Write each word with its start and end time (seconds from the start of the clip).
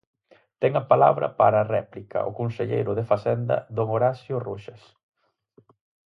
Ten 0.61 0.71
a 0.81 0.87
palabra 0.91 1.27
para 1.39 1.57
a 1.61 1.69
réplica 1.75 2.29
o 2.29 2.35
conselleiro 2.39 2.91
de 2.97 3.07
Facenda, 3.11 3.55
don 3.77 3.87
Horacio 3.91 4.35
Roxas. 4.47 4.81